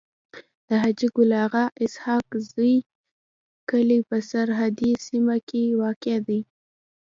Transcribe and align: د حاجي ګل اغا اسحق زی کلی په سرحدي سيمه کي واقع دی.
د 0.67 0.69
حاجي 0.81 1.07
ګل 1.15 1.31
اغا 1.45 1.65
اسحق 1.83 2.27
زی 2.51 2.73
کلی 3.69 3.99
په 4.09 4.17
سرحدي 4.29 4.91
سيمه 5.05 5.37
کي 5.49 5.63
واقع 5.81 6.17
دی. 6.27 6.39